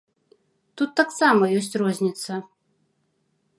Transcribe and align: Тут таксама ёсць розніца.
Тут 0.81 0.89
таксама 1.01 1.43
ёсць 1.59 1.79
розніца. 1.83 2.41